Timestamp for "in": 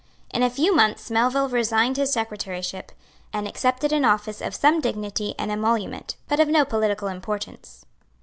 0.33-0.41